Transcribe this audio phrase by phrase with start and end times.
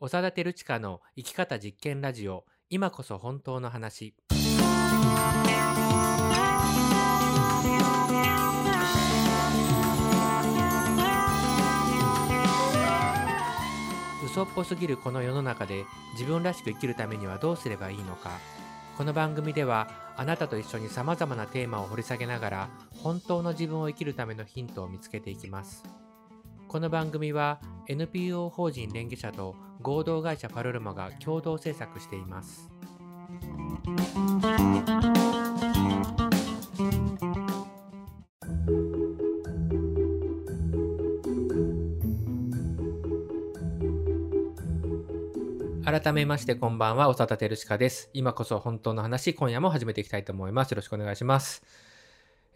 [0.00, 4.14] 長田照親の生き方実験ラジオ今こそ本当の話。
[14.24, 18.30] 嘘っぽすぎるこの世の中で自分らしく生きるためにはどうすればいいのか。
[18.96, 22.70] この番組ではあなたと一緒にさまざまなテーマを掘り下げながら
[23.02, 25.82] 本当の自分を生きるためのヒントを見つけていきます。
[26.68, 32.70] この番組は NPO 法人連携者と合同会社パルルマが共同制作しています
[45.84, 48.10] 改めましてこんばんは、長田照親です。
[48.12, 50.72] 今こそ本当の話、今夜も始めていきたいと思います。
[50.72, 51.62] よろしくお願いします。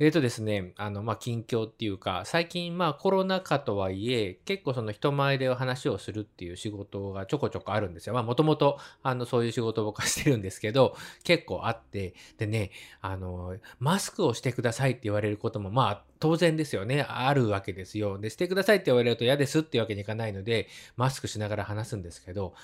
[0.04, 8.14] えーとですね、あの、ま、近況っていうか、最近、まあ、コロナ禍とはいえ、結構その人前で話をするっていう仕事がちょこちょこあるんですよ。
[8.14, 17.02] まあ、もともと、あの、そういう仕事を僕はしてるんですけど、結構あって、でね、あの、マスクをしてくださいって言われることも、まあ、当然ですよね。
[17.02, 18.18] あるわけですよ。
[18.18, 22.54] で、してくださいって言われると嫌ですっていうわけにいかないので、マスクしながら話すんですけど、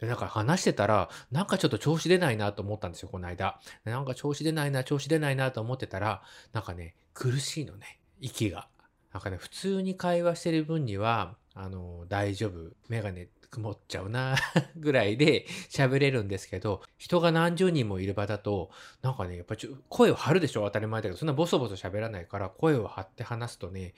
[0.00, 3.60] で、なんか話してたら、なんかちょっと調子出ないなと思ったんですよ、この間。
[3.84, 8.68] なんか調子出ないな、調子出ないなと思ってたら、なんかね、苦しいのね、息が。
[9.12, 12.72] なんかね、普通に会話してる分には、あの、大丈夫。
[12.88, 14.36] メガネ曇っちゃうな、
[14.76, 18.70] ぐらいで喋れるんですけど、人が何十人もいる場だと、
[19.02, 23.94] なんかね、やっぱちょ声を張るでしょ当たり前だけど、そんなボソボソ喋らないから、声を張って話すとね、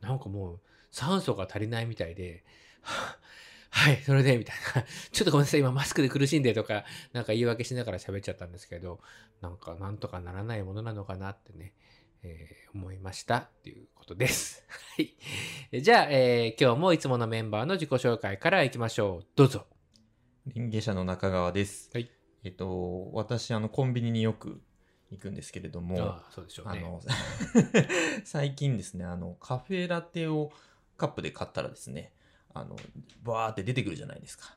[0.00, 0.60] なんかもう
[0.90, 2.44] 酸素が足りないみたいで、
[3.76, 4.84] はい、それで、みたいな。
[5.10, 9.00] ちょっとごめんなさい、今マスクで苦しんでとか、なんか言い訳しながら喋っちゃったんですけど、
[9.40, 11.74] なんかなんとかならないものなのかなってね、
[12.22, 14.64] えー思いましたっていうことです。
[14.96, 15.16] はい。
[15.72, 19.26] えじゃあ、えー今日もいつものメンバーの自己紹介からいきましょう。
[19.34, 19.66] どうぞ。
[20.54, 21.90] 林芸者の中川です。
[21.92, 22.08] はい。
[22.44, 24.62] えっと、私、あの、コンビニによく
[25.10, 26.78] 行くんですけれども、ああ、そうでしょうね。
[26.78, 27.02] あの、
[28.24, 30.52] 最近ですね、あの、カフェラテを
[30.96, 32.12] カップで買ったらですね、
[32.54, 32.76] あの、
[33.22, 34.56] バーって出てくるじゃないですか。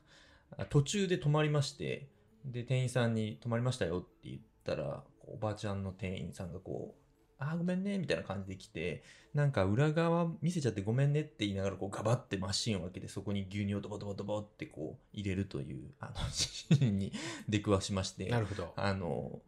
[0.70, 2.08] 途中で止まりまして、
[2.44, 7.02] で、店員さんに止まりましたよって言ったら、おばちゃんの店員さんがこう、
[7.40, 9.04] あーごめんね、みたいな感じで来て、
[9.34, 17.12] なんか裏側見せちゃってごめんねって言いながら、こうガバってマシンを開けて、そこに牛乳をドボドボドボってこう入れるという、あの、シーンに
[17.48, 18.72] 出くわしまして、なるほど。
[18.74, 19.40] あの、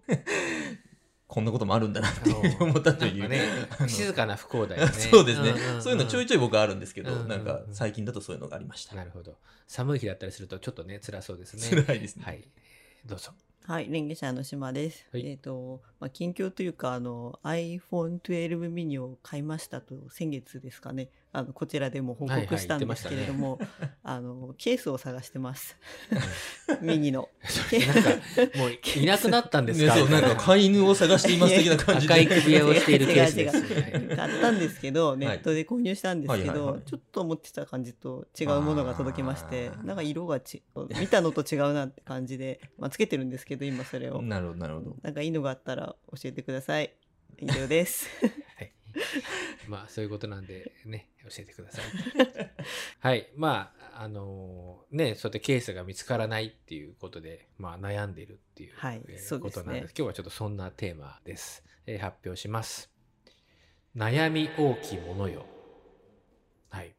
[1.30, 3.28] こんなこともあるんだなって思ったという。
[3.28, 3.40] ね
[3.86, 4.92] 静かな不幸だよね。
[4.92, 8.96] そうですね、んんんそういうのちょいちょい僕はあるんですけど、うんうんうんなんか最近だとそういうのがありました。
[8.96, 9.38] なるほど。
[9.68, 11.82] 寒い日だったりするとちょっとね、辛そうですね。
[11.84, 12.24] 辛いですね。
[12.24, 12.42] はい。
[13.06, 13.30] どうぞ。
[13.70, 15.06] はい、連携者の島です。
[15.12, 21.10] はいえっ、と、まあ、近況というか、あの、iPhone 12 mini を買いましたと、先月ですかね。
[21.32, 23.60] あの、こちらでも報はいはい告したんですけれども、
[24.02, 25.76] あの、ケースを探してます。
[26.82, 27.28] ミニの。
[27.94, 32.14] なんか、もういなくなったんですか、ねそう、なんか飼い犬を探しています的な感じで。
[32.14, 33.56] 赤い首輪をしているケースです。
[33.58, 40.64] 違う違う買ったんですけど、ネットで購入したんですけどはいはいはい、ちょっと思ってた感じと違うものが届きましてなんか色がち、
[40.98, 44.22] 見たのと違うなって感じで、まあ、つけてるんですけど、今それを。
[44.22, 44.96] なるほど、なるほど。
[45.02, 46.94] なんかいいのがあったら教えてください。
[47.38, 48.08] 以上です。
[48.56, 48.72] はい。
[49.68, 51.84] まあ、そういうことなんで、ね、教えてください。
[52.98, 53.30] はい。
[53.36, 59.94] まあ、あのね、そうやってケースが見つからないっていうことで、まあ、悩んでいるっていう、はいえーそうですねことなんです。
[59.96, 61.64] 今日はちょっとそんなテーマです。
[61.86, 62.90] えー発表します。
[63.96, 65.46] 悩み大きいものよ。
[66.68, 66.94] はい。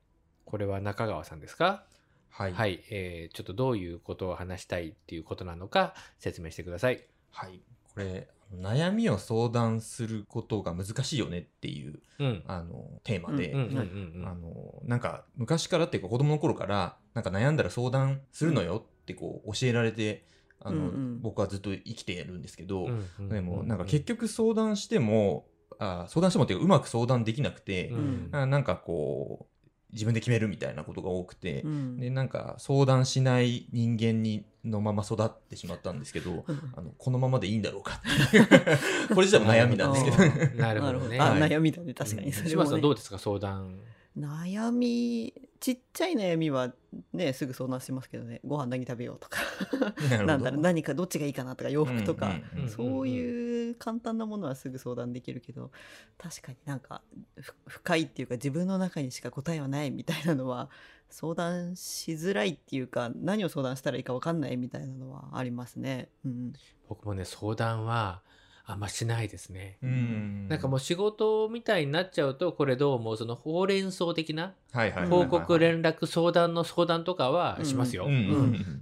[0.45, 1.85] これは中川さんですか？
[2.31, 2.53] はい。
[2.53, 7.05] はい、えーちょっとどういうことを話したいっていうことなのか説明してください。
[7.31, 7.61] はい。
[7.93, 12.43] これ、悩みを相談することが難しいよねっていう、うん。
[12.47, 13.53] あの、テーマで、
[14.85, 20.25] なんか、昔からっていうか子供の頃から、なんか悩んだら相談するのよってこう教えられて、
[20.59, 25.45] あの、うんうん僕はずっと生きてるんですけど、うんうんでも、なんか結局相談しても、
[25.79, 29.50] あ相談してもっていうかうまく相談できなくて、うんあなんかこう、
[29.93, 38.01] 自分で決めるみたいなことが多くて、うんで、なんか相談しない人間にのまま育ってしまったんですけど、うんあのこのままでいいんだろうか
[39.13, 40.61] これ自体も悩みなんですけど。
[40.61, 41.17] なるほどね。
[41.19, 41.93] あ、はい悩みだね。
[41.93, 42.31] 確かに。
[42.31, 43.79] それ島もねさんどうですか相談。
[44.17, 46.73] 悩み、ちっちゃい悩みは
[47.13, 48.41] ね、すぐ相談しますけどね。
[48.45, 49.39] ご飯何食べようとか。
[50.25, 52.27] なんだろう、何かどっちがいいかなとか、洋服とか。
[52.27, 55.71] うんうんうんそういう簡単なものはすぐ相談できるけど
[56.17, 57.01] 確かになんか
[57.39, 60.69] ふ深いっていうか自分の中にしか答えはないみたいなのは
[61.09, 66.09] 相談しづらいっていうか何を相談したらいいか分かんないみたいなのはありますね。
[66.25, 66.53] うん、
[66.87, 68.21] 僕もね、相談は、
[68.65, 69.77] あんましないですね。
[69.81, 74.53] うんなんかもう仕事みたいになっちゃうとこれどうもそのほうれん草的な
[75.09, 78.07] 報告連絡相談の相談とかはしますよ。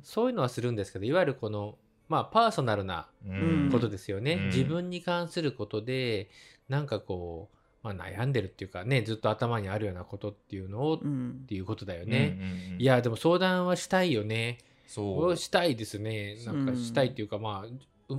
[0.03, 1.77] そういうのはするんですけどいわゆるこの
[2.07, 6.29] まあパーソナルなうんことですよね、うん自分に関することで
[6.67, 7.49] なんかこ
[7.83, 12.75] う、まあ、悩んでるっていうかねずっと頭にあるようなことっていうのを、っうんていうことだようんね。
[12.77, 14.57] いやでも相談はしたいよね。
[14.87, 16.35] そうしたいですね。
[16.45, 17.71] なんかうんしたいっていうか、まあう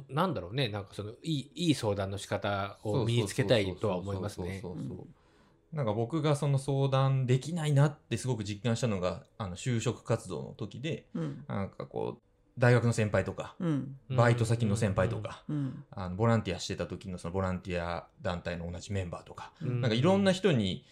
[0.09, 0.69] なんだろうね。
[0.69, 4.63] なんかそのいいいい相談の仕方を身につけたいとは思いますね。
[5.73, 11.45] なんか僕がその相談できないなってすごく実感したのがあの就職活動の時でうん。
[11.49, 12.23] なんかこう
[12.59, 13.97] 大学の先輩とかうん。
[14.11, 15.85] バイト先の先輩とか、うん。
[15.91, 19.81] あのボランティアしてた時のそのボランティア団体の同じメンバーとか、うん。
[19.81, 20.85] なんかいろんな人に、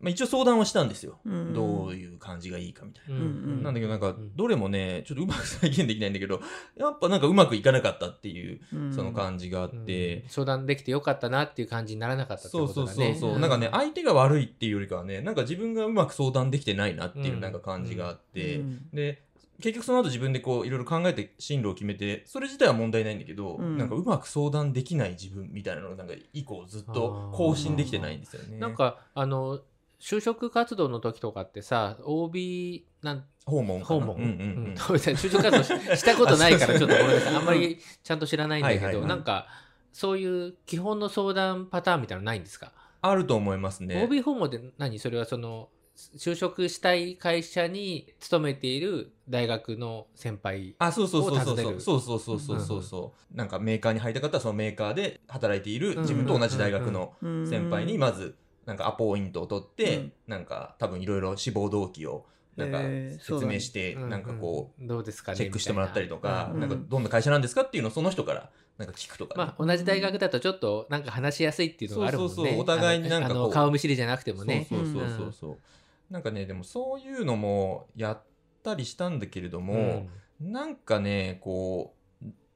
[0.00, 1.54] まあ、一応相談はしたんですよ、うん。
[1.54, 3.16] どういう感じがいいかみたいな。
[3.16, 3.22] うん。
[3.22, 3.62] うん。
[3.62, 4.36] なんだけどなんかうん。
[4.36, 6.40] どれもねちょっとうまく再現できないんだけど
[6.76, 8.92] やっぱなんかうまくいかなかったっていううん。
[8.92, 10.28] その感じがあって、うん。
[10.28, 13.14] 相談できてよかったなっていう感じにならなかったってそうそうことだね。
[13.14, 13.40] そうそう、ん。
[13.40, 17.40] なんかね相手が悪いっていうよりかはねなんか自分がうまく相談できてないなっていううん。
[17.40, 18.90] なんか感じがあって、うん。
[18.92, 19.22] で
[19.60, 23.78] 結局その後自分でこういろいろ考えて進路を決めてそれ自体は問題ないんだけど、うん。
[23.78, 28.58] なんかうまく相談できない自分みたいなのがなんか以降ずっと更新できてないんですよね。
[28.58, 29.60] なんかあの
[30.04, 34.30] 就職活動の時とかってさ OB なん訪問訪問、うんうんう
[34.72, 34.74] ん。
[34.74, 35.66] 就職活動し
[35.98, 37.34] したことないからちょっとごめんなさい。
[37.34, 39.08] あんまりちゃんと知らないんだけど、はいはいはい。
[39.08, 39.46] なんか
[39.94, 44.04] そういう基本の相談パターンみたいなのないんですか、あると思いますね。
[44.04, 44.98] OB 訪問って何？
[44.98, 45.70] それはその
[46.18, 51.54] 就職したい会社に勤めている大学の先輩あ、そうそうそうそうそう。
[51.54, 51.80] を訪ねる。
[51.80, 53.34] そうそうそうそうそうそう。
[53.34, 57.48] なんかメーカーに入った方はそのメーカーで働いているうん自分と同じ大学のうん。
[57.48, 58.36] 先輩にまず
[58.66, 60.12] なんかアポイントを取って、うん。
[60.26, 62.26] なんか多分いろいろ志望動機を
[62.56, 62.78] なんか
[63.20, 65.34] 説明して、なんかこうんどうですかね？
[65.34, 66.66] うチェックしてもらったりとか、うんな。
[66.66, 72.34] んかどんな会社なんですかっていうのをその人からなんか聞くとかね、まあ、同じ大学だとちょっとなんか話しやすいっていうのがあるもんね。
[72.34, 73.50] そうそうそうお互いになんかこう。
[73.50, 74.66] 顔見知りじゃなくてもね。
[74.68, 75.58] そうそうそうそうそう、
[76.12, 78.22] なんかねでもそういうのもやっ
[78.62, 80.08] たりしたんだけれども、
[80.40, 81.93] なんかねこう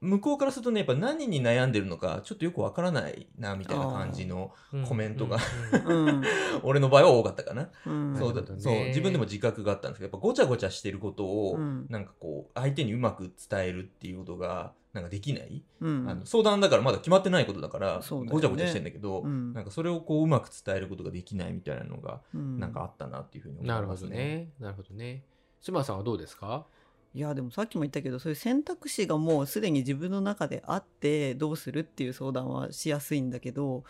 [0.01, 5.39] 向こうからするとねやっぱ何に悩んでるのかちょっとよくわからないなみたいな感じのうんコメントが
[5.85, 6.23] うんうん
[6.63, 8.17] 俺の場合は多かったかな、うん。
[8.17, 11.87] そうだそう自分でも自覚があったんですけどやっぱごちゃごちゃしてることを、うん。
[11.91, 16.09] なんかこう相手にうまく伝えるっていうことがなんかできない、うん。
[16.09, 18.05] あの相談だからまだ決まってないことだからね。
[18.29, 19.53] ごちゃごちゃしてんだけど、うん。
[19.53, 24.09] なんかそれをこううまく伝えることができないみたいなのがうんなんかあったなっていうふうに思いなるほますね。
[24.11, 24.51] どね。
[24.61, 25.25] なるほどね。
[25.61, 26.67] 島さんはどうですか？
[27.15, 33.85] いやでもさっきも言ったけどそういう選択肢がもうすでに自分の中であってどうするっていう相談はしやすいんだけど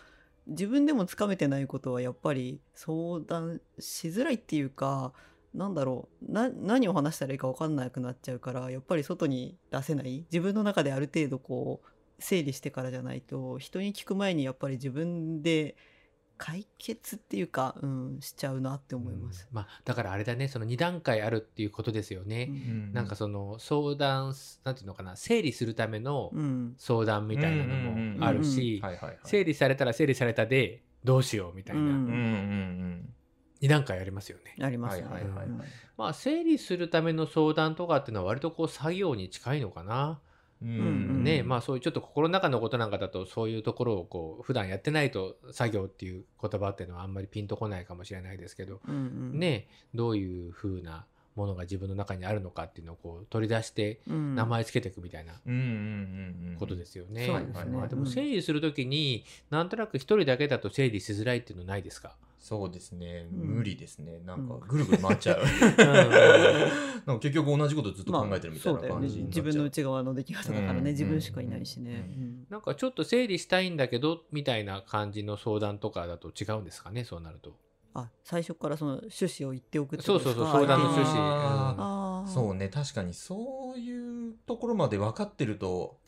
[0.47, 5.12] 自分でもつかめてないことはやっぱり相談しづらいっていうか
[5.55, 11.88] なんだろうな何を話したらいいか分かんなくなっちゃうからやっぱり外に出せない自分の中である程度こう
[12.19, 15.76] 整理してからじゃないと人に聞く前にやっぱり自分で
[16.38, 19.46] 解決っていうか、うん、しちゃうなって思います。
[19.50, 22.46] うんまあ、だからあれだね、その2段階あるっていうことですようね。
[22.46, 29.19] んなんかその相談、なんていうのかな、整理するためのうん相談みたいなのもあるしはい、はいはい。
[29.25, 33.14] 整理されたら整理されたでどうしようみたいなうんうんうんうん。
[33.61, 34.55] 2段階ありますよね。
[34.64, 35.12] ありますよね。
[35.14, 35.62] はいはいはいはいうん
[35.96, 40.20] まあ整理するための相談とかっていうのは割とこう作業に近いのかな。
[40.66, 48.99] んねまあそういうちょっと心の中のことなんかだとそういうところをこう普段やってないと作業っていう言葉っていうのはあんまりピンとこないかもしれないですけど、うんう
[49.37, 49.38] ん。
[49.38, 51.05] ねどういう風な
[51.37, 54.34] ものが自分の中にあるのかっていうのをこう取り出してうん。
[54.34, 56.56] 名前つけていくみたいなうんうんうんうん。
[56.58, 57.27] ことですよね。
[57.27, 57.70] そうですね。
[57.77, 62.17] まあでもうん整理するときになんとなく一人だけだと整理しづらいっていうのないですか？
[62.38, 63.28] そうですね。
[63.32, 63.38] うん。
[63.56, 64.20] 無理ですね。
[64.24, 65.40] なんかうんぐるぐる回っちゃう。
[65.42, 65.44] ん。
[65.44, 69.42] なんか結局同じことずっと考えてるみたいな感じになっちゃう。
[69.42, 70.84] 自分の内側の出来事だからね、うん。
[70.84, 72.22] 自分しかいないしね、うん。
[72.22, 72.46] うん。
[72.48, 77.04] なんかちょっと整理したいんだけどみたいな感じの相談とかだと違うんですかね？
[77.04, 77.56] そうなると。
[77.94, 80.58] あ最初からその趣旨を言っておくってそうそうことですか？
[80.58, 82.32] そう相談の趣旨。
[82.32, 85.98] そうね、確かにそういうところまで分かってると、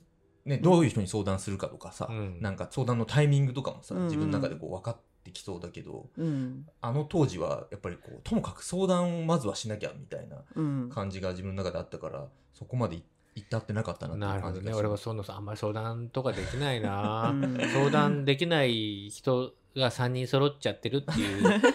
[0.44, 2.38] ね、どういう人に相談するかとかさ、うん。
[2.40, 13.02] なんか相談のタイミングとかもさ、自分の中でこう分かってきそうだけど、うんあの当時はやっぱりこう、ともかく相談をまずはしなきゃみたいなうん感じが自分の中であったから、そこまで
[13.34, 14.72] 至ってなかったなっていなるほどね。
[14.74, 17.30] 俺はそのあんまり相談とかできないな。
[17.30, 21.70] うん相談できない人が3人揃っちゃってるっていうこ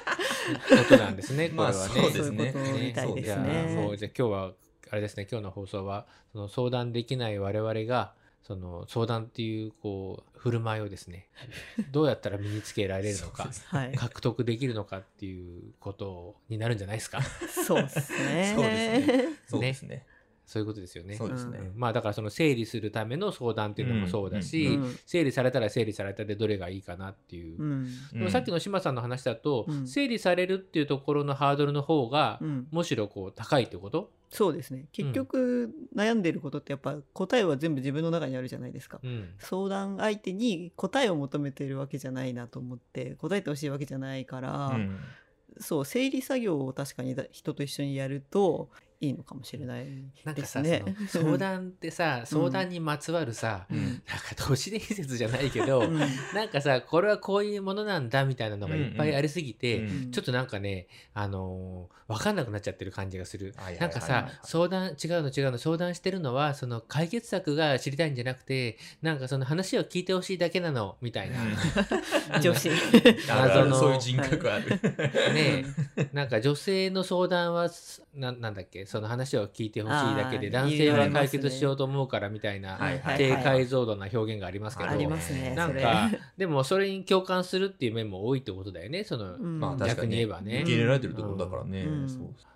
[0.90, 1.50] となんですね。
[1.56, 1.74] これはね。
[1.74, 4.52] まあそうですねそういうことみたいですじゃあねもうじゃあ今日は
[4.92, 8.14] あれですね今日の放送はその相談できない我々が
[8.46, 11.28] その相談っていうこう振る舞いをですね
[11.92, 13.96] どうやったら身につけられるのかはい。
[13.96, 17.22] 獲得できるのかっていうことになるんじゃないですか？
[17.24, 18.54] そうですね。
[18.56, 20.06] そうですそうですね。
[20.46, 21.16] そういうことですよね。
[21.16, 21.58] そうですね。
[21.60, 21.72] うん。
[21.75, 24.84] まあだからその整理するための相談っていうのもそうだし、うん。
[24.84, 27.60] うん整理されたら整理されたでどれがいいかなっていう。
[27.60, 27.88] うん。
[28.14, 29.88] でもさっきの志麻さんの話だと、うん。
[29.88, 32.68] 整理されるっていうところのハードルの方が、うん。
[32.72, 34.88] むしろこう高いってこと、そうですね。
[34.92, 39.00] 結局悩んでることってやっぱ答えは全部自分の中にあるじゃないですか。
[39.04, 39.30] うん。
[39.40, 45.00] 相談相手に答えを求めてるわけじゃないなと思って答えてほしいわけじゃないから、うん。
[45.60, 48.70] そう整理作業を確かにだ人と一緒にやると
[49.02, 49.86] いいのかもしれない
[50.24, 50.96] なんかさ、ですね。
[51.08, 53.84] その 相談ってさ相談にまつわるさ、うん。
[53.84, 54.02] なんか
[54.36, 56.00] 都市伝説じゃないけど、うん。
[56.34, 59.88] なんかさこれはこういうものなんだみたいなのがいっぱいありすぎて、うん。
[59.88, 63.54] うんちょっとなんかね、あのー分かんなくなっちゃってる感じがする。
[63.58, 63.82] はいはいはい。
[63.82, 71.38] なんかさ、相談、違うの違うの、相談してるのは、その解決策が知りたいんじゃなくて、なんかその話を聞いてほしいだけなの、みたいな。
[72.42, 72.70] 女子。
[72.70, 74.70] あるある謎のそういう人格ある。
[75.34, 75.66] ね
[75.98, 82.80] え、なんか女性の相談はすな、なんだっけ、その話を聞いてほしいだけで、男性は解決しようと思うからみたいな、
[83.18, 84.90] 低解像度な表現がありますけど、
[85.56, 90.62] なんか、でもそれに共感するっていう面も多いってことだよね、その、逆にに言えばね。
[90.62, 91.84] 受け入れられてるところだからね。
[91.84, 92.10] うん。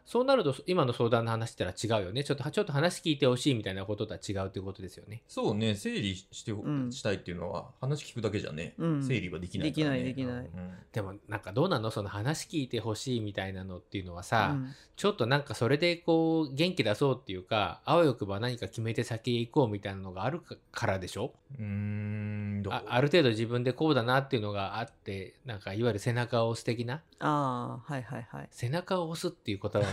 [0.05, 0.25] そう。
[0.25, 2.23] なると、今の相談の話ってのは違うよね。
[2.23, 5.21] ちょっと、ちょっと話聞いてほしいみたいなこととは違うっていうことですよね。
[5.27, 6.91] そうね、整理して、ん。
[6.91, 9.03] したいっていうのは話聞くだけじゃね、うん。
[9.03, 10.03] 整理はできないから、ね。
[10.03, 10.45] できないできない。
[10.45, 10.73] うん。
[10.91, 11.91] でも、なんかどうなの？
[11.91, 14.69] その話聞いてほしいみたいなのっていうのはさ、うん。
[14.95, 16.18] ちょっとなんかそれでこう、
[16.53, 21.33] 元気出そうっていうか、あわよくば何か決めて先へ行こうみたいなのがあるかからでしょ？
[21.57, 28.47] うーん、あある程度自分でこうだなっていうのがあって、なんかいわゆる背中を押す的な、ああはいはいはい。
[28.51, 29.85] 背中を押すっていう言葉が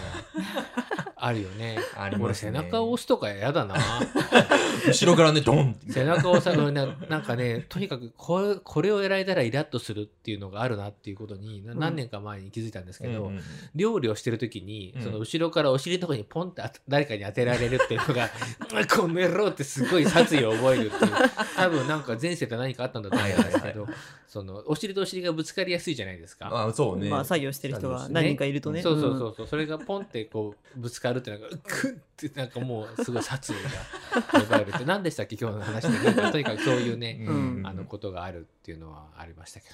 [1.18, 1.78] あるよね。
[1.96, 3.74] あり俺ますね背中を押すとか嫌だな。
[4.86, 5.74] 後ろからね、ドン。
[5.88, 13.42] 背中を押さ俺ななんかねとにかくこれこれをやられたらイラッとするっていうのがあるなっていうことになうん何年か前に気づいたんですけど、うんうん
[13.74, 18.28] 料理をしてる時に、うんその後ろからお尻のところにポンってあ誰かに当てられるっていうのが
[18.94, 21.12] この野郎ってすごい殺意を覚えるっていう
[21.56, 23.86] 多分なんか前世で何かあったんだと思うんですけど
[24.26, 26.50] そのお尻とお尻がぶつかりやすいじゃないですか。
[26.52, 27.08] あそうね。
[27.08, 28.82] まあ作業してる人が作業何人かいるとね。
[28.82, 33.62] そうそうそうそう、それがポンってこうぶつかるってなんかうっくってなんかもうすごい殺意が
[34.34, 39.66] 芽生えるって 何でしたっけ今日の話でなんかとにかくそういうね、うんあのことがあるっていうのはありましたけ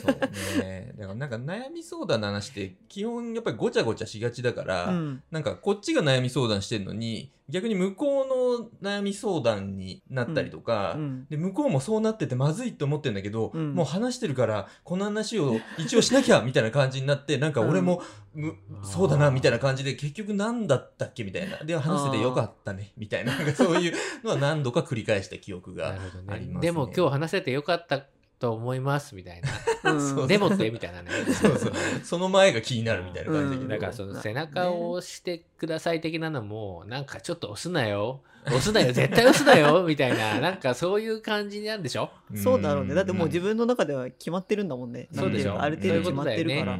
[0.00, 0.32] どね。
[0.32, 0.92] そうね。
[0.96, 11.26] だからなんか悩み相談の話って基本やっぱりごちゃごちゃしがちだから、うんなんかこっちが悩み相談してんのに逆に向こうの悩み相談になったりとか、うん。
[11.28, 13.74] で向こうもそうなっててまずいと思ってんだけど、うん。
[13.74, 18.02] もう話してるからこの話を一応しなきゃみたいな感じになってなんか俺も、
[18.34, 21.58] むそうだなみたいな感じで結局何だったっけみたいな。
[21.58, 23.92] で話せてよかったねみたいななんかそういう
[24.24, 25.90] のは何度か繰り返した記憶が
[26.26, 26.60] ありますね。
[26.60, 28.06] でも今日話せてよかった
[28.38, 30.26] と思いますみたいな。
[30.26, 30.70] でもって？
[30.70, 31.10] みたいなね。
[31.32, 38.22] そうそうその前が気になるみたいな感じだけど、うんだからその背中を押してください的なのも、なんかちょっと押すなよ。
[38.46, 38.92] 押すなよ。
[38.92, 39.82] 絶対押すなよ。
[39.82, 42.10] みたいな、なんかそういう感じなんでしょ？
[42.34, 42.94] そうだろうね。
[42.94, 45.08] だってもう自分の中では決まってるんだもんね。
[45.12, 46.78] そうでしょある程度決まってるから。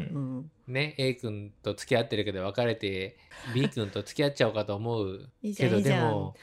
[0.69, 3.17] ね、A 君と付き合ってるけど別れて
[3.55, 6.35] B 君と付き合っちゃおうかと思うけどでも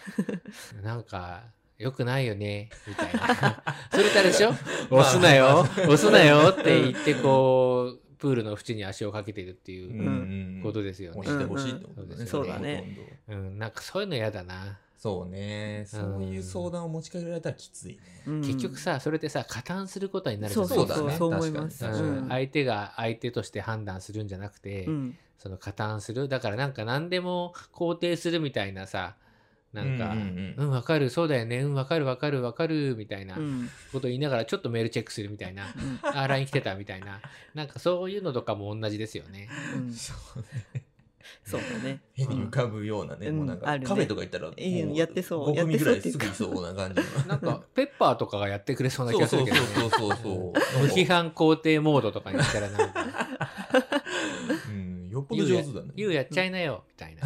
[0.81, 1.43] なんか
[1.83, 3.63] 良くないよねみたいな。
[3.91, 4.49] それってあれでしょ？
[4.89, 5.61] 押すなよ。
[5.61, 12.27] 押すなよって言ってこうプールの縁に足をかけてるっていううんことですよね、押してほしいってことだね、うん。
[12.27, 13.19] そうだね。
[13.27, 14.79] うん、なんかそういうの嫌だな。
[14.97, 15.83] そうね。
[15.85, 18.41] そういう相談を持ちかけられたらきついね、うん。
[18.41, 20.97] 結局さそれってさ加担することになるじゃそうそうそう。
[20.99, 21.79] ないですかそう思います。
[21.79, 22.07] 確かに。
[22.07, 22.29] うん。
[22.29, 25.17] 相手が相手として判断するんじゃなくて、うん。
[25.37, 26.29] その加担する。
[26.29, 29.17] だからなんか何でも肯定するみたいなさ
[29.73, 30.13] なんか
[30.57, 31.59] 「ううんわ、かるそうだよね。
[31.61, 33.69] うんわかるわかるわかる」みたいなうん。
[33.91, 37.19] こと言いながらちょっとメールチェックするみたいな「あ LINE 来てた」みたいな。
[37.55, 39.49] なんかそういうのとかも同じですよね。
[39.75, 39.91] うん。
[39.93, 40.39] そう
[40.75, 40.83] ね。
[41.45, 42.01] そうだね。
[42.17, 43.37] 絵に浮かぶようなね、うん。
[43.37, 45.51] もうなんかカフェとか行ったらやってそう。
[45.51, 47.63] 5組ぐらいすぐいそうな感じのなんか。
[47.73, 49.63] ペッパーとかがやってくれそうな気がするけどね。
[49.65, 53.05] そうそうそうそう無批判肯定モードとかにしたらなんか。
[54.69, 55.91] うんよっ「ぽど上手だね。
[55.95, 57.21] ゆうやっちゃいなよ」みたいな。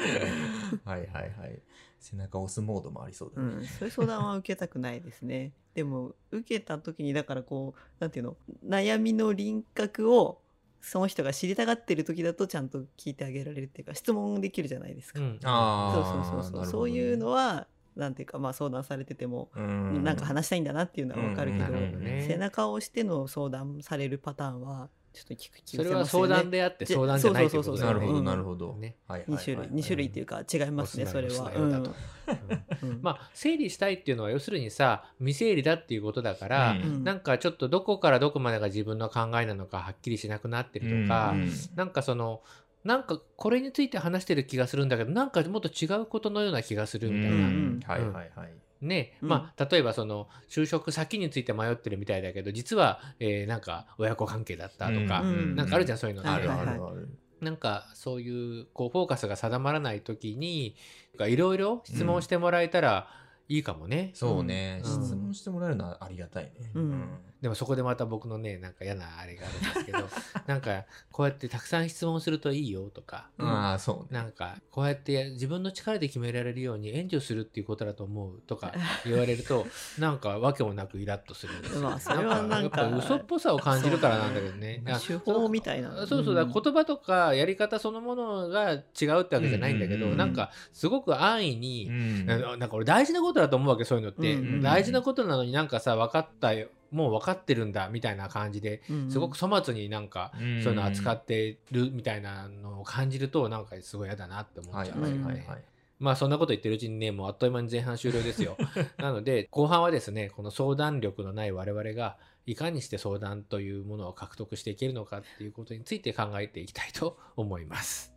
[0.00, 1.60] う んはいはいはい。
[2.00, 5.52] 背中押すモードもありそうだね、うん、そういう相談は受けたくないですね。
[5.74, 10.40] でも受けた時にだからこうなんていうの悩みの輪郭を
[10.80, 15.20] その人が知りたがってる時だとちゃんと聞いてあげられるっていうか質問できるじゃないですか。
[15.20, 15.38] うん。
[15.40, 16.52] そうああそうそう。
[16.52, 17.66] そう、そういうのは
[17.96, 20.02] なんていうかまあ相談されてても、うん。
[20.02, 22.24] なんか話したいんだなっていうのはわかるけど,、うんね。
[22.26, 26.28] 背中を押しての相談されるパターンはちょっと聞く気それはがしますよね。
[26.28, 28.00] 相談であって相談じゃないってことだよね。
[28.00, 28.24] なるほどうん。
[28.24, 28.96] なるほど、ね。
[29.08, 31.52] はいはいはい2種類2種類っていうか違いますねそれは。
[31.54, 31.72] うん。
[31.72, 32.98] うん。
[33.02, 37.04] まあ整理したいっていうのは要するにさ未整理だっていうことだから、うん。
[37.04, 41.50] なんかちょっとどこからどこまでが自分の考えなのかはっきりしなくなってるとか、うん。
[41.74, 42.42] なんかその
[42.84, 47.36] なんかこれについて話してる気がするんだけどなんかもっと違うことのような気がするみたいな。
[47.36, 47.80] ん。
[47.84, 48.52] はいはいはい。
[48.80, 49.28] ね、うん。
[49.28, 55.56] まあ例えばその就職先について迷ってるみたいだけど実は、えーなんか親子関係だったとか、うん。
[55.56, 57.08] なんかあるじゃんそういうのって、はいはいあるあるある。
[57.40, 60.76] なんかそういうこうフォーカスが定まらない時に
[61.18, 63.08] いろいろ質問してもらえたら
[63.48, 65.04] いいかもね、そうね、うん。
[65.04, 66.70] 質問してもらえるのはありがたいね。
[66.74, 67.08] うん
[67.42, 70.08] でもそこでまた僕のねなんか嫌なあれがあるんですけど
[70.46, 73.48] なんかこうやってたくさん質問するといいよとかうん。
[73.48, 74.20] ああ、そうね。
[74.20, 78.72] なんかこうやって自分の力で決められるように援助するっていうことだと思うとか
[79.04, 79.66] 言われると
[79.98, 81.80] なんかわけもなくイラッとするんですよ。
[81.80, 84.82] まあそれはなんかやっぱ嘘っぽさを感じるからなんだけどね。
[84.86, 86.06] あ手法みたいな。
[86.06, 86.52] そうそうだうん。
[86.52, 88.82] 言葉とかやり方そのものが違う
[89.22, 92.26] ってわけじゃないんだけど、なんかすごく安易に、うん。
[92.26, 105.24] ななんか俺大事なことだと思うわけそういうのって、大事なことなのになんかさ分かったよもう分かってるんだみたいな感じでうんすごく粗末になんかうんそういうの扱ってるみたいなのを感じるとなんかすごい嫌だなって思はいっちゃうんですよね。
[105.24, 105.64] はいはいはい。
[105.98, 108.56] まあそんなこと言ってるうちにねもうあっという間に前半終了ですよ。
[108.98, 112.16] なので後半はですねこの相談力のない我々が
[112.46, 118.14] いかにして相談というものを獲得していけるのかっていうことについて考えていきたいと思います。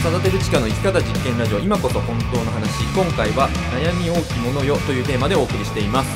[0.00, 2.84] 育てる地下の生き方実験ラジオ今こそ本当の話。
[2.94, 6.08] 今回は悩み大きいものよというテーマでお送りしています。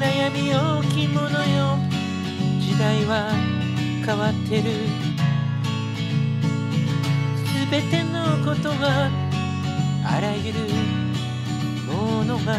[0.00, 1.78] 悩み大きいものよ。
[2.60, 3.30] 時代は
[4.04, 5.17] 変わってる。
[7.70, 9.10] べてのことが
[10.02, 10.60] あらゆる
[11.86, 12.54] ものが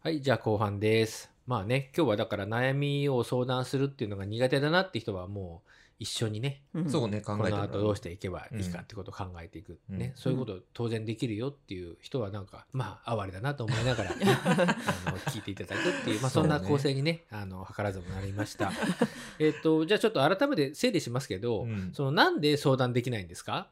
[0.00, 1.32] はいじゃあ後半です。
[1.46, 5.70] まあね今日はだから悩みを相談するっていうのが苦手だなって人はもう
[6.04, 6.90] 一緒にねうん。
[6.90, 9.98] そうね考こえてもらの後どうしていけばいいかってことを考えていく、うん。
[9.98, 18.70] ね、そういうこと当然できるよっていう人はなんかまあ哀れだなと思いながら あの聞いていただくっていう、まあ、そんな構成にねあの図らずもなりました。
[19.40, 21.92] えっとじゃあちょっと改めて整理しますけど、うん。
[21.94, 23.70] そのなんで相談できないんですか？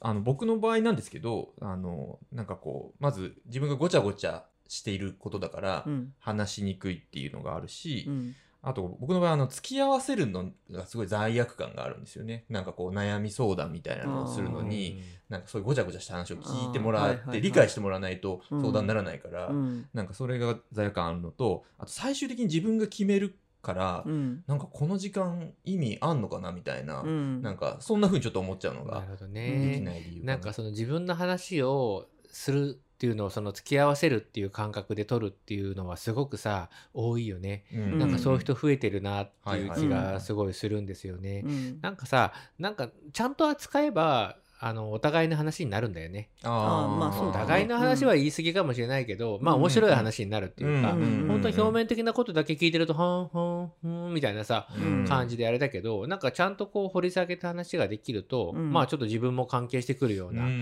[0.00, 6.14] あの僕の場合なんですけどあのなんかこうまず自分がごちゃごちゃしていることだから、うん。
[6.18, 12.44] 話しにくいっていうのがあるし、うんあと僕の場合あの付き合わせるのがすごい罪悪感があるんですよね。
[12.48, 18.60] なんかこう悩み相談みたいなのをするのになんかそういうごちゃごちゃした話を聞いてもらって理解してもらわないとうん。
[18.60, 19.88] 相談にならないから、うん。
[19.92, 24.44] なんかそれが罪悪感あるのとあと最終的に自分が決めるから、うん。
[24.46, 27.42] なんかこの時間意味あんのかなみたいな、うん。
[27.42, 29.80] なんかそんな風にちょっと思っちゃうのがなるほどできね。
[29.80, 37.64] ない理由なんかその自分の話をするっていうのをその付き合わせるっていう感覚で取るっていうのはすごくさ多いよね。
[37.74, 41.42] うんなんかそういう人増えてるなっていう気がすごいするんですよね。
[41.44, 46.30] うんなんかさなんかちゃんと扱えばあのお互いの話になるんだよね。
[46.44, 46.96] あー。
[46.96, 51.02] まあそうお互いの話は言い過ぎかもしれないけど、まあ面白い話になるっていうか、うん。
[51.02, 51.26] うん。
[51.26, 55.04] 本当に表面的なことだけ聞いてると、ほんほんほんみたいなさ、うん。
[55.04, 58.72] 感じであれだけど、なんかちゃんとこう掘り下げた話ができると、うん。
[58.72, 60.48] まあちょっと自分も関係してくるような、うん。
[60.48, 60.52] う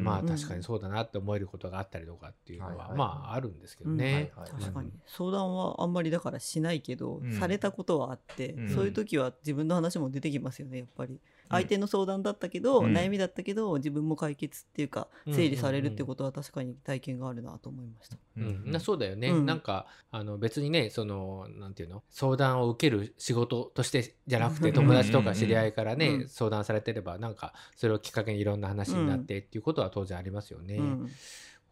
[0.00, 2.98] んまあうん確かにそうだなって思えることがあったりとかっていうのは、はいはい。
[2.98, 4.30] まああるんですけどね。
[4.36, 4.90] はいはい確かに。
[5.06, 7.32] 相談はあんまりだからしないけど、うん。
[7.32, 8.68] されたことはあって、うん。
[8.68, 11.18] そういう時は自分の話も出てきますよねやっぱり
[11.52, 12.92] 相手の相談だったけど、うん。
[12.92, 15.34] 悩みだったけど自分も解決っていうかうん。
[15.34, 19.46] 整理されるってことは確かに体験があるなと思いました、うんなそうだよね、うん。
[19.46, 22.02] なんかあの別にねそのなんていうの？
[22.10, 26.28] 相談を受ける仕事としてじゃなくてうん友達とか知り合いからね、うん。
[26.28, 30.76] 相談されてればなんかそれをきっかけにいろんな話になってっていうことは当然ありますよね。
[30.76, 31.10] うん。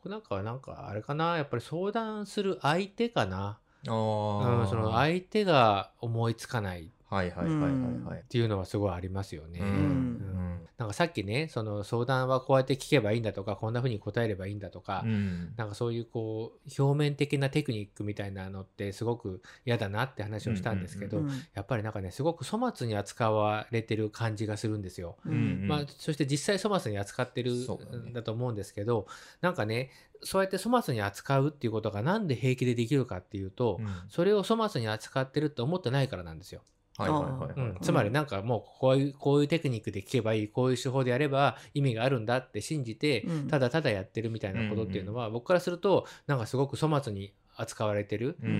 [0.07, 1.37] なんかなんかあれかな？
[1.37, 7.71] やっぱり相談する相手かな、あうん、あその相手が思いつかないはいはいはいはい。
[8.05, 9.59] はいっていうのはすごいありますよね。
[9.61, 9.67] うん。
[9.67, 10.61] うん。
[10.79, 15.53] なんかさっきねその相談はこうやって聞けばいいんだとかこんな風に答えればいいんだとか、うん。
[15.57, 25.17] なんかそういうこう表面的なテクニックみたいなのってすごく嫌だなって話をしたんですけど、うんやっぱりなんかねすごく粗末に扱われてる感じがするんですよ。
[25.27, 29.07] うんまあ、そして実際粗末に扱ってるんだと思うんですけど
[29.41, 29.91] なんかね
[30.23, 33.89] そうやって粗末に扱うっていうことがなんで平気でできるかっていうと、うん。
[34.09, 36.63] それを粗末に扱ってるって思ってないからなんですよ。
[37.01, 37.53] はいはいはいはい。
[37.57, 43.49] うん、つまりなんかもうこういうこういうテクニックで聞けばいいこういう手法でやれば意味があるんだって信じて、うん。
[43.49, 48.53] ただただやってるみたいなことっていうのは、僕からするとなんかすごく粗末に扱われてる、ううん。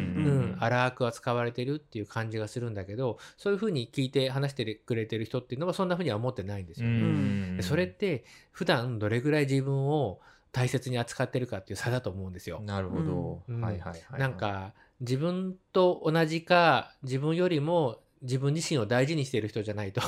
[0.53, 6.89] ん、荒く扱われてるっていう感じがするんだけどそういうふうに聞いて話してくれてる人っていうのはそんなふうには思ってないんですよ。
[6.89, 7.57] ね。
[7.57, 10.21] でそれって普段どれぐらい自分を
[10.53, 12.61] 大切に扱ってるかっていう差だと思うんですよ。
[12.65, 13.61] なるほど、うん。
[13.61, 14.21] はいはいはい。
[14.21, 20.03] なんか自分と同じか自分よりも自分自身を大事にしている人じゃないと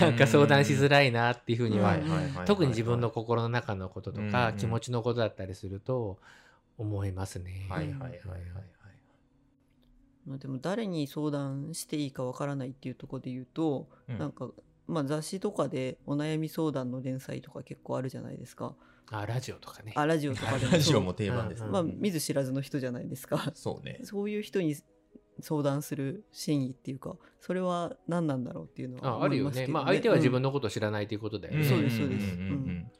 [0.00, 1.96] なんか相談しづらいなっていうふうには、
[2.44, 6.18] 特に自分の心の中のこととか、うん気持ちのことだったりすると
[6.78, 7.66] 思いますね。
[7.68, 8.20] はいはいはいはいはい。
[10.26, 14.18] まあでも誰に相談していいかわからないっていうところで言うと、うん。
[14.18, 14.50] なんか、
[14.88, 18.74] まあ、雑誌とかでお悩み相談の連載とか結構あるじゃないですか。
[19.10, 19.92] あラジオとかね。
[19.94, 20.72] あラジオとかでも。
[20.72, 23.52] ラジオも定番ですね、まあ、見ず知らずの人じゃないですか。
[23.54, 24.00] そうね。
[24.02, 24.74] そういう人に
[25.40, 29.50] 相談する真意っていうか、それは何なんだろうっていうのはああるよね。
[29.50, 31.64] 思いますけどまあ相手は自分のことを知らないということだよね。
[31.64, 32.34] そうですそうです。
[32.34, 32.90] んんんうん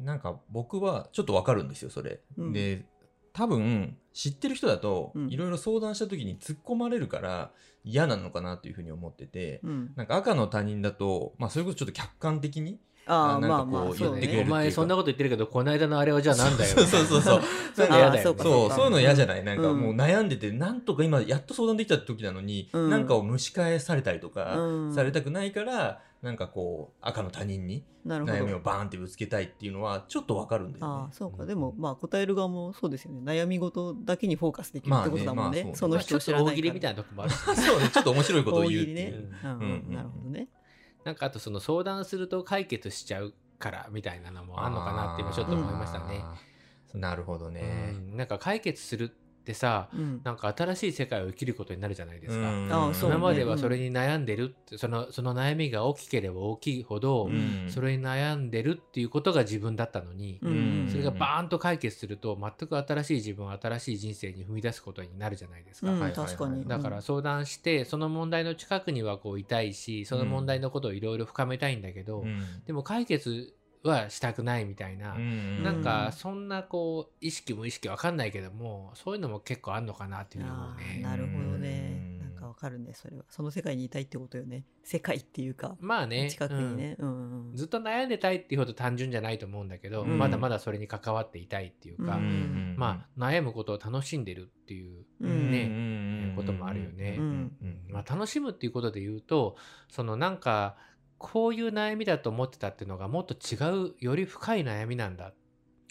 [0.00, 2.52] なんか僕はちょっとわかるんですよそれ、うん。
[2.52, 2.84] で
[3.32, 5.28] 多分知ってる人だとうん。
[5.28, 7.52] いろいろ相談した時に突っ込まれるから
[7.84, 14.20] 嫌なのかなというふうに思ってて、うん、なんか赤の他人だと、まあ、それこそちょっと客観的にああなんかまあまあこうそうね。
[14.20, 14.48] 言ってくれる。
[14.48, 16.70] お前そんなこと言ってるけど、この間のあれはじゃあなんだよ。
[16.70, 17.42] そうそうそうそう。
[17.74, 18.74] そうそうかそうか。
[18.76, 19.44] そういうの嫌じゃない？
[19.44, 19.80] なんかうん。
[19.80, 22.90] もう悩んでて、なんとか今やっと相談できた時なのに、うん。
[22.90, 24.94] なんかを蒸し返されたりとか、うん。
[24.94, 28.60] されたくないからなんかこう赤の他人に悩みをど。
[28.60, 30.92] バーンってぶつけたいっていうのはちょっとわかるんだよね。
[31.02, 31.12] ああ。
[31.12, 31.48] そうか、うん。
[31.48, 33.20] でもまあ答える側もそうですよね。
[33.24, 35.94] 悩み事だけにフォーカスできるってことだもんね,、まあねまあそうね。
[35.94, 36.54] その人を知らないから。
[36.54, 37.32] 大喜利みたいなとこもある。
[37.32, 37.36] し。
[37.66, 39.30] そうね、ちょっと面白いことを言うっていう。
[39.44, 39.50] うん。
[39.50, 39.94] うんうんうん。
[39.94, 40.48] なるほどね
[41.04, 46.24] なんかあとその相談すると解決しちゃうからみたいなのもあんのかなって今ちょっと思いましたね。
[46.94, 47.94] なるほどね。
[47.94, 50.20] うんなんか解決するってさ、うん。
[50.22, 52.52] なんか新しい世界を生きることになるじゃないですか。
[53.02, 57.66] 今まではそれに悩んでるって、そのその悩みが大きければ大きいほど、うん。
[57.68, 60.88] それに悩んでるっていうことが自分だったのに、うん。
[60.90, 65.92] それがバーンと解決すると全く新しい自分新しい人生に踏み出すことになるじゃないですか。
[65.92, 72.40] だから相談してその問題の近くにはこういたいしその問題のことをいろいろ深めたいんだけど、うん。
[72.66, 81.02] でも解決はしたくないみたいな、うんなんかそんなこう意識無意識わかんないけどもそういうのも結構あんのかなっていうふうに思うあねー。
[81.02, 82.18] なるほどね。
[82.20, 82.24] うん。
[82.24, 83.24] なんかわかるねそれは。
[83.28, 84.64] その世界にいたいってことよね。
[84.84, 86.30] 世界っていうかまあね。
[86.30, 87.08] 近くにね、うん。
[87.08, 90.18] うんうんずっと悩んでたいっていうほど単純じゃないと思うんだけど、うん。
[90.18, 97.16] まだまだそれに関わっていたいっていうか、うんまあ悩むことを楽しんでるっていううんねこともあるよね。
[97.18, 97.24] うん。
[97.60, 97.80] うん。
[97.88, 99.56] まあ、楽しむっていうことで言うと
[99.88, 100.76] そのなんか
[101.22, 103.56] こういう悩みだと思ってたっていうのがもっと違
[103.86, 105.32] うより深い悩みなんだ、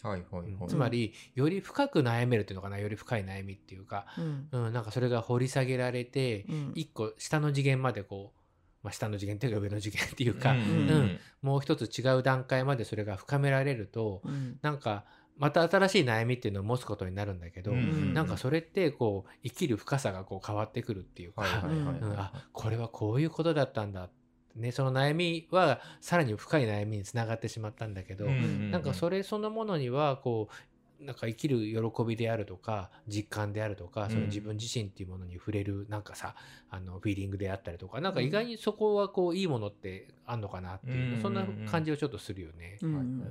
[0.03, 0.67] はいはいはい。
[0.67, 4.47] つまりより深く悩めるっていうのかなより深い悩みっていうか、うん。
[4.51, 6.71] うん、なんかそれが掘り下げられてうん。
[6.75, 8.39] 一個下の次元までこう、
[8.83, 14.59] まあ、下の次元っていうか上の次元っていうか、うんうんもう一つ違う段階までそれが深められるとうん。
[14.61, 15.05] なんか
[15.37, 21.95] また新しい悩みっていうのを持つことになるんだけど、うんなんかそれってこう生きる深さがこう変わってくるっていうか、はいはいはいはい。
[21.99, 22.19] うん。
[22.19, 24.09] あこれはこういうことだったんだ、
[24.55, 36.35] ね、その悩みはさらに深い悩みにつながってしまったんだけど、なんかそれそのものにはこうなんか生きる喜びであるとか実感であるとかその自分自身っていうものに触れるなんかさ
[36.69, 42.77] あのフィーリングであったりとかなんか意外にそこはこういいものってあんのかなっていう、うんそんな感じをちょっとするよね。
[42.81, 43.23] うん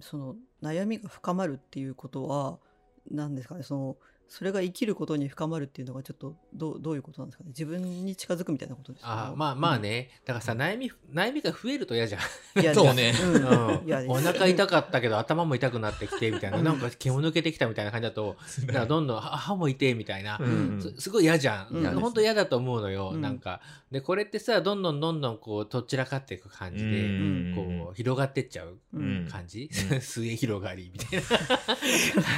[0.00, 2.58] その悩みが深まるっていうことは
[3.10, 3.96] 何ですかねその
[4.34, 7.50] それが生きることに深まるっていうのがちょっとどうどういうことなんですかね？
[7.50, 9.26] 自分に近づくみたいなことですか？
[9.32, 12.60] あまあまあね、だからさ悩み悩みが増えると嫌じゃん。
[12.62, 13.12] いや そうね。
[13.22, 13.34] うん。
[13.34, 13.38] う
[14.04, 14.10] ん。
[14.10, 16.62] お腹痛かったけど 頭も痛くなってきてみたいな。
[16.62, 20.80] なんか気も抜けてきたみたいな感じだと だからどんどん歯歯も痛いみたいな、うん。
[20.80, 23.20] すすごい嫌じゃん、うん本当嫌だと思うのよ、うん。
[23.20, 23.60] なんか。
[23.90, 29.28] でこれってさどんどんどんどんこうとっちらかっていく感じで、こう広がってっちゃううん。
[29.30, 30.00] 感じ、うん。
[30.00, 31.26] 末広がりみたいな。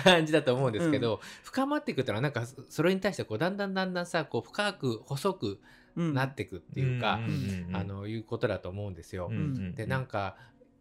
[0.03, 5.61] 感じだと思うんですけど、深まっていくってのはなんかそそれに対してこうだんだんだんだんさこう深く細く
[5.97, 6.15] うん。
[6.15, 9.29] なっていくっていうか、んあのいうことだと思うんですよ。
[9.31, 10.37] うんでなんか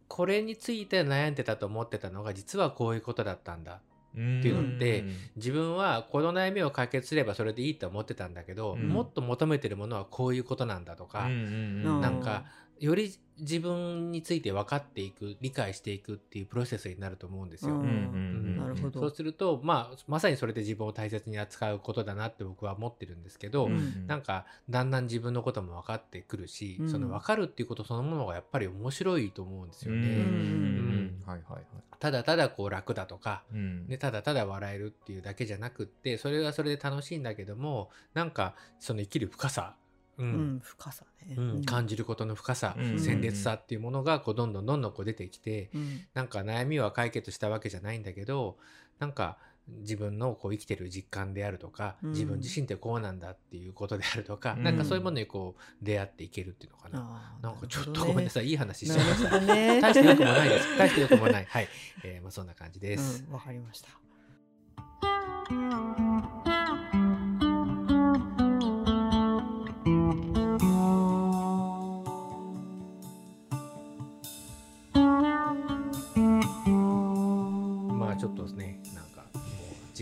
[0.07, 3.81] これについて悩んでたと思ってたのが実はこういうことだったんだ。
[4.11, 5.05] っていうのって
[5.37, 8.89] 自分はこの悩みを解決すればそれでいいと思ってたんだけど、うん。
[8.89, 12.45] もっと求めてるものはこういうことなんだとか、なんか
[12.79, 17.75] より自分について分かっていく理解していくっていうプロセスになると思うんですよ。
[17.77, 18.99] なるほど。
[18.99, 26.89] そうすると、まあ、まさにそれで自分を大切に扱うことだなって僕は思ってるんですけど、うんなんかだんだん自分のことも分かってくるし、うん。
[26.89, 30.07] その分かるっていうことそのものがやっぱり面白いと思うんですよね。
[30.07, 31.23] うん。
[31.25, 31.63] はいはいはい。
[31.99, 33.87] ただただこう楽だとか、うん。
[33.87, 39.75] ね、ただただ笑えるっていうだけじゃなくってそれはそれで楽しいんだけどもなんかその生きる深さ、
[40.17, 48.57] ううんん深さねうん感じることの深さ、うん鮮烈さっていうものがこうどんどんどんどんこう出てきて、うんなんか悩みは解決したわけじゃないんだけど
[48.99, 56.99] なんか自分のこう生きてる実感であるとか、うん自分自身ってこうなんだっていうことであるとか、うんなんかそういうものにこう出会っていけるっていうのかな。
[56.99, 59.39] あーなんかちょっとごめんなさい、いい話しちゃいました。
[59.41, 59.79] ね。
[59.81, 60.77] 大してよくもないです。
[60.77, 61.45] 大してよくもない。
[61.45, 61.67] はい。
[62.03, 63.23] えーまあ、そんな感じです。
[63.27, 63.89] うん、わかりました。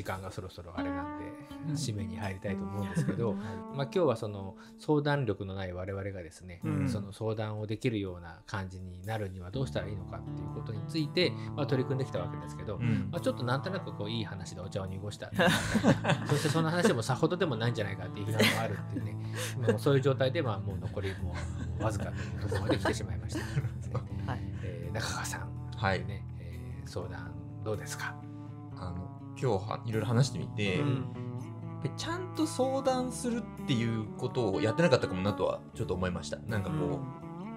[0.01, 1.25] 時間がそろそろあれなんで、
[1.73, 6.89] 締めに入りたいと思うんですけど、まあ今日はその相談力のない我々がですね、うん。
[6.89, 13.09] その相談をできるような感じになるにはどうしたらいいのかっていうことについて、まあ、取り組んできたわけですけど、うん。
[13.11, 15.31] まあ、ちょっとなんとなくこういい話でお茶を濁した
[16.25, 19.15] そしてその話もさほどでもないんじゃないかっていう批判もあるっていうね。
[19.71, 21.35] もうそういう状態でまあもう残りも
[21.79, 23.45] うわずかというところまで来てしまいました、ね
[24.25, 24.39] はい。
[24.63, 27.31] えー中川さん、はいねえー相談
[27.63, 28.15] どうですか、
[29.41, 31.05] 今日はいろいろ話してみて、うん。
[31.97, 36.37] ちゃんと相談するっていうことをやってなかったかもなとはちょっと思いました。
[36.47, 36.99] なんかこう、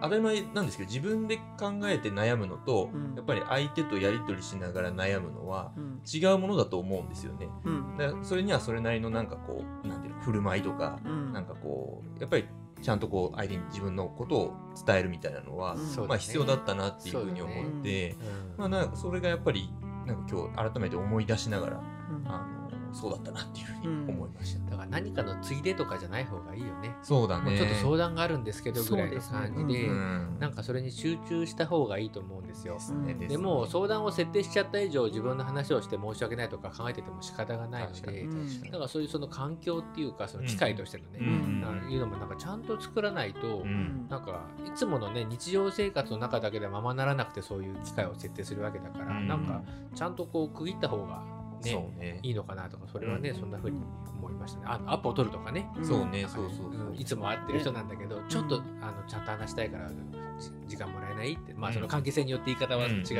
[0.00, 3.14] 当たり前なんですけど自分で考えて悩むのと、うん。
[3.14, 6.00] やっぱり相手とやり取りしながら悩むのはうん。
[6.10, 7.48] 違うものだと思うんですよね。
[7.64, 7.96] うん。
[7.98, 11.32] だからそれにはそれなりのなんかこうなんていうの振る舞いとか、うん。
[11.34, 12.46] なんかこうやっぱり
[12.80, 14.54] ちゃんとこう相手に自分のことを
[14.86, 16.08] 伝えるみたいなのは、うん。
[16.08, 18.18] まあ必要だったなっていうふうに思って、うん。
[18.56, 19.68] まあなんかそれがやっぱり
[20.06, 22.53] なんか今日改めて思い出しながらうんあの
[22.94, 24.70] そうだったなっていうふうに思いました。
[24.70, 26.94] だから何かのついでとかじゃない方がいいよね。
[27.02, 27.56] そうだね。
[27.56, 32.74] ちょっと相談があるんですけどぐらいの感じで、うんなんかそれに集中した方がいいと思うんですよ。
[32.74, 33.14] ですね。
[33.14, 38.26] でも相談を設定しちゃった以上自分の話をして申し訳ないとか考えてても仕方がないので
[38.64, 44.06] だからそういうその環境っていうかその機会としてのね、うんいうのもなんかちゃんと作らないと、うん。
[44.08, 49.28] なんかいつものね日常生活の中だけではままならなくてそういう機会を設定するわけだから、うん。
[49.28, 49.62] なんか
[49.94, 51.22] ちゃんとこう区切った方が
[51.64, 52.20] ねそうね。
[52.22, 53.36] いいのかなとかそれはね、うん。
[53.36, 53.80] そんな風に
[54.18, 54.66] 思いましたね。
[54.68, 55.84] あのアポを取るとかね、うん。
[55.84, 56.92] そうね、そうそうそうう。
[56.92, 59.90] んいつも会ってる人なんだけど、ちょっとあのちゃんと話したいから
[60.38, 61.54] じ時間もらえないって。
[61.54, 63.18] まあその関係性によって言い方は違うけど、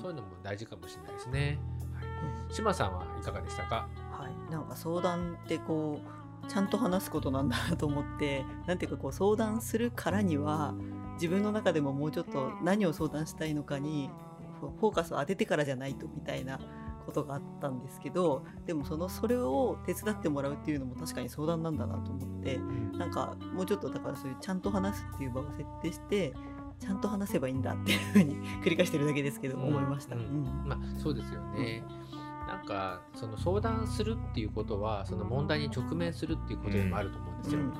[0.00, 1.58] そういうのも大事かもしれないですね。
[1.94, 3.88] はい、島さんはいかがでしたか？
[4.10, 10.74] はい、なんか相談ってこうちゃんと話すことなんだなと思ってなんていうかこう相談するからには
[11.14, 14.10] 自分の中でももうちょっと何を相談したいのかに
[14.60, 16.58] フォーカスを当ててからじゃないとみたいな
[17.02, 22.58] ことがあったんですけどでもそのそれを手伝ってもらうっていうのも確かに相談なんだなと思って
[22.98, 26.32] なんかもうちょっとだからそういうちゃんと話すっていう場を設定して
[26.82, 29.68] ちゃんと話せばいいんだっていうふうに 繰り返してるだけですけどうん。
[29.68, 30.16] 思いました。
[30.16, 30.22] うん。
[30.22, 30.64] うん。
[30.66, 31.84] まあそうですよね。
[32.48, 37.60] なんかその相談するっていうことはその問題に直面するっていうことでもあると思うんですよ。
[37.60, 37.66] うん。
[37.66, 37.72] うん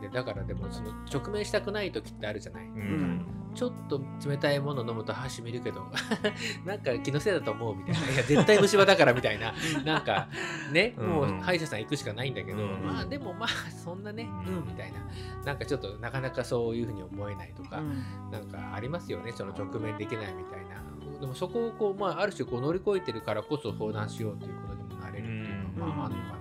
[0.00, 2.64] でだからでもその直面したくない時ってあるじゃない？
[2.66, 3.26] うん。
[3.54, 5.82] ちょっと冷たいもの飲むと歯しみるけど
[6.64, 8.00] なんか気のせいだと思うみたいな。
[8.12, 9.52] いや絶対虫歯だからみたいな。
[9.84, 10.28] なんか
[10.72, 14.56] ねうんもう歯医者さん行くしかないんだけど、うんまあでもまあそんなねうん。
[14.58, 14.98] うんみたいな。
[15.44, 18.30] なんかちょっとなかなかそういうふうに思えないとか、うん。
[18.30, 20.78] なんかありますよねその直面できないみたいな。
[21.20, 26.37] でもそこをこう、まあ、ある種こう乗り越えてるからこそ相談しようということにもなれるっていうのは、うんまあ、あるのかな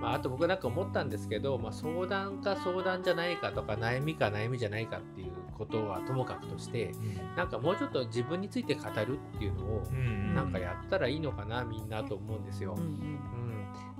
[0.00, 6.92] まあ、あと僕なんか思ったんですけど、まあ、相談か相談じゃないかとか悩みか悩みじゃないかっていうことはともかくとして
[7.36, 12.74] なんかもうちょっと自分について語るっていうのをうんなんかやったらいいのかなみんなと思うんですよ。
[12.76, 12.82] うん。
[12.82, 13.20] うん、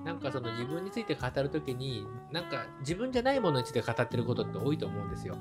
[0.05, 5.37] なんかその自分について語るときになんか自分じゃないものについて語ってることって多いと思うんですよ。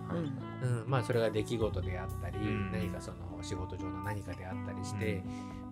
[0.64, 0.82] うん。
[0.82, 2.72] うん、まあそれが出来事であったり、うん。
[2.72, 5.24] 何かその仕事上の何かであったりして、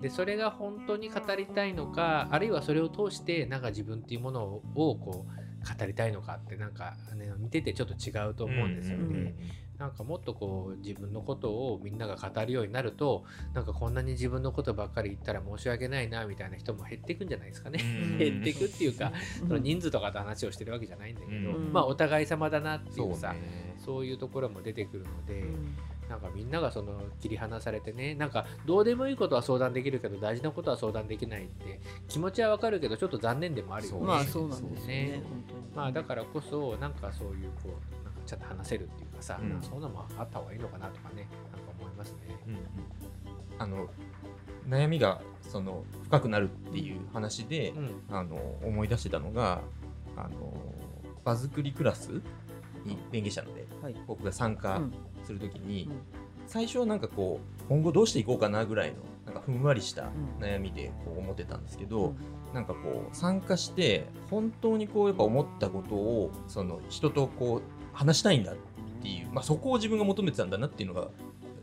[0.01, 4.61] でそれが本当に語りたいのかあるいはそれを通してなんか自分っていうものを
[4.95, 9.03] こう語りたいのかってなんか、ね、見ててちょっと違うと思うんですよね。
[9.03, 17.79] うんなんかもっとこう自分のことをみんなが語るようになるとなんかこんなに自分のことばっかり言ったら申し訳ないなみたいな人も減っていくんじゃないですかね。
[17.83, 18.17] うん。
[18.17, 19.11] 減っていくっていうか、
[19.41, 19.47] うん。
[19.47, 21.73] その人数とかと話をしてるわけじゃないんだけど、うん。
[21.73, 23.75] まあお互い様だなっていそううさね。
[23.77, 25.77] そういうところも出てくるので、うん。
[26.09, 33.99] なんかみんながその切り離されてねなんかどうでもいいことは相談できるけど大事なことは相談できないって気持ちはわかるけどちょっと残念でもあるよね。
[34.05, 35.23] まあそうなんですよね
[35.75, 39.61] まあだからこそなんかそういうこうなんかちゃんと話せるっていうかさ、うん。
[39.61, 42.17] そんなのもあった方がいいのかなとかねなんか思いますね。
[42.47, 42.59] うんうん。
[43.57, 43.87] あの
[44.67, 48.03] 悩みがその深くなるっていう話で、うん。
[48.09, 49.61] あの思い出してたのが
[50.15, 50.53] あの
[51.23, 52.21] 場作りクラス
[52.85, 53.95] に連携者のではい。
[54.07, 54.93] 僕が参加うん。
[55.23, 55.93] するときに、うん。
[56.47, 60.11] 最初はなんかこう今後どうしていこうかなぐらいのなんかふんわりしたん。
[60.39, 62.15] 悩みでこう思ってたんですけど、うん。
[62.53, 68.55] なんかこう参加して本当にこうやっぱ思ったことをその人とこう話したいんだっ
[69.05, 71.09] ていう、まあ、そこを自分が求めてたんだなっていうのが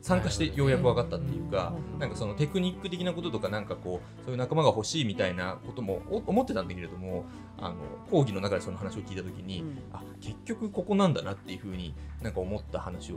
[0.01, 7.25] 参加してようやく分かったっていうか、うんなんかそのテクニック的なこととかなんかこうそういう仲間が欲しいみたいなこともお思ってたんだけれども
[7.59, 7.77] あの
[8.11, 13.17] 講義の中でその話を聞いた時に、うんあ結局ここなんだなっていうふうになんか思った話を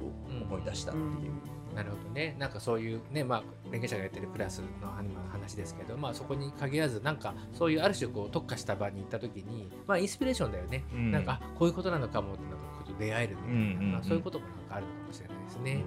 [0.49, 1.75] 思い出したっていう。
[1.75, 2.35] なるほどね。
[2.39, 4.88] なんかそういうね、まあ、連携者がやってるクラスの
[5.31, 10.83] 話ですけど、まあそこに限らず、なんかそういうある種こう特化した場に行った時に、まあインスピレーションだよね。
[10.93, 12.55] うんなんか、あこういうことなのかもってと
[12.99, 15.84] 出会えるみたいな、うんうんうんまあ、そういうこともなんかあるのかもしれないですね。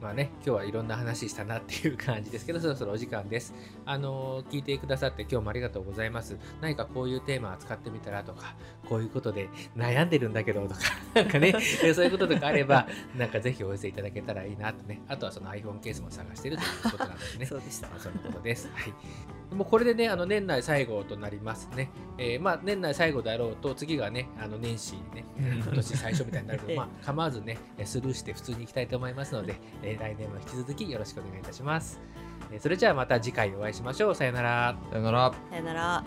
[0.00, 3.52] まあね、今日はいろんな話したなっていう感じですけど、そろそろお時間です。
[3.84, 6.38] あのー聞いてくださって今日もありがとうございます。
[6.62, 8.54] 何かこういうテーマ扱ってみたらとか、
[8.88, 10.80] こういうことで悩んでるんだけどとか、
[11.14, 11.52] なんかね、
[11.84, 15.02] えそういうこととかあれば、 なんかぜひお寄せいただけたらいいなとね。
[15.06, 17.44] あとはその iPhone ケースも探してるということなのでね。
[17.46, 18.68] そうでしたまあそういうことです。
[18.72, 19.54] はい。
[19.54, 21.90] もうこれでね、あの年内最後となりますね。
[22.18, 32.00] えーまあ年内最後であろうと、次がね、あの年始ね、今年最初みたいになるけど、ええまあ構わずね、えスルーして普通に行きたいと思いますので、えー来年も引き続きよろしくお願いいたします。
[32.52, 34.14] えーそれじゃあまた次回お会いしましょう。
[34.14, 34.76] さよなら。
[34.90, 35.32] さよなら。
[35.50, 36.04] さよなら